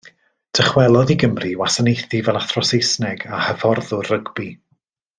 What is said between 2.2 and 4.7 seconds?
fel athro Saesneg a hyfforddwr rygbi.